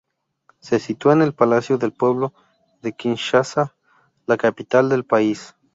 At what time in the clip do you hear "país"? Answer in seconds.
5.05-5.53